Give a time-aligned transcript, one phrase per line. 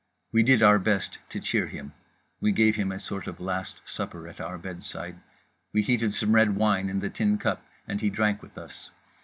[0.31, 1.93] We did our best to cheer him;
[2.39, 5.19] we gave him a sort of Last Supper at our bedside,
[5.73, 8.89] we heated some red wine in the tin cup and he drank with us.